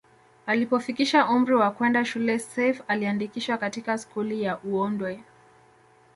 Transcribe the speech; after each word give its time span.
Alipofikisha 0.45 1.27
umri 1.29 1.55
wa 1.55 1.71
kwenda 1.71 2.05
shule 2.05 2.39
Seif 2.39 2.81
aliandikishwa 2.87 3.57
katika 3.57 3.97
skuli 3.97 4.41
ya 4.43 4.59
uondwe 4.59 5.23